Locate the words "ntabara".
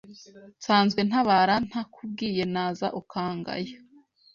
1.09-1.55